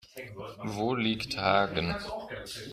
Wo 0.73 0.95
liegt 0.95 1.37
Hagen? 1.37 1.95